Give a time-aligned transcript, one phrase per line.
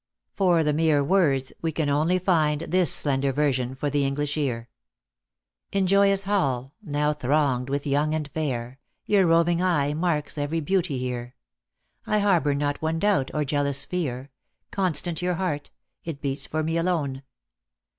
[0.33, 4.67] For the mere words, we can only find this slender version for the English ear:
[5.71, 10.97] In joyous hall, now thronged with young and fair, Your roving eye marks every beauty
[10.97, 11.35] here;
[12.07, 14.31] I harbor not one doubt or jealous fear;
[14.71, 15.69] Constant your heart;
[16.03, 17.21] it beats for me alone.